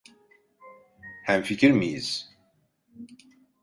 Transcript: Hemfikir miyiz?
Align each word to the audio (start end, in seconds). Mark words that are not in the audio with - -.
Hemfikir 1.25 1.71
miyiz? 1.71 2.29